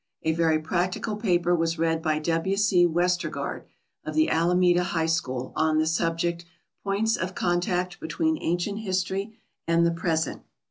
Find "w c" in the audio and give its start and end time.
2.17-2.87